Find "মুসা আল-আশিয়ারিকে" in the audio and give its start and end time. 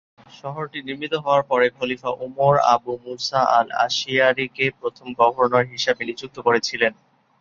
3.03-4.65